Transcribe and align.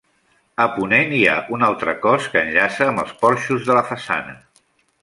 A 0.63 0.65
ponent 0.77 1.13
hi 1.17 1.19
ha 1.31 1.35
un 1.57 1.67
altre 1.67 1.95
cos 2.07 2.31
que 2.33 2.43
enllaça 2.47 2.89
amb 2.95 3.05
els 3.07 3.13
porxos 3.23 3.71
de 3.71 3.79
la 3.81 3.87
façana. 3.93 4.37